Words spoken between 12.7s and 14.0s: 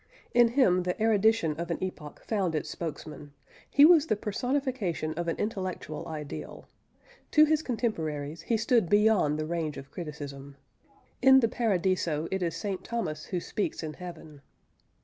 Thomas who speaks in